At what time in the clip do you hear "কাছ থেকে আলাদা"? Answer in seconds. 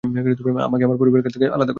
1.23-1.65